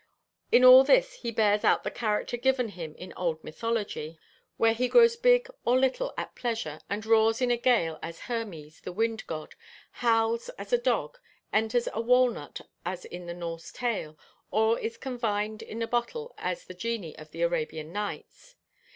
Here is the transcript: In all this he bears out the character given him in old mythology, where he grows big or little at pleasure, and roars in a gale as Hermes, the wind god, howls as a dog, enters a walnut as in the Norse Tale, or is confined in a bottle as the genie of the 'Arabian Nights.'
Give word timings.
In 0.51 0.65
all 0.65 0.83
this 0.83 1.13
he 1.17 1.29
bears 1.29 1.63
out 1.63 1.83
the 1.83 1.91
character 1.91 2.35
given 2.35 2.69
him 2.69 2.95
in 2.95 3.13
old 3.13 3.43
mythology, 3.43 4.17
where 4.57 4.73
he 4.73 4.87
grows 4.87 5.15
big 5.15 5.47
or 5.63 5.77
little 5.77 6.11
at 6.17 6.33
pleasure, 6.33 6.79
and 6.89 7.05
roars 7.05 7.39
in 7.39 7.51
a 7.51 7.55
gale 7.57 7.99
as 8.01 8.21
Hermes, 8.21 8.81
the 8.81 8.91
wind 8.91 9.23
god, 9.27 9.53
howls 9.91 10.49
as 10.57 10.73
a 10.73 10.79
dog, 10.79 11.19
enters 11.53 11.87
a 11.93 12.01
walnut 12.01 12.61
as 12.83 13.05
in 13.05 13.27
the 13.27 13.35
Norse 13.35 13.71
Tale, 13.71 14.17
or 14.49 14.79
is 14.79 14.97
confined 14.97 15.61
in 15.61 15.83
a 15.83 15.87
bottle 15.87 16.33
as 16.39 16.65
the 16.65 16.73
genie 16.73 17.15
of 17.19 17.29
the 17.29 17.43
'Arabian 17.43 17.93
Nights.' 17.93 18.55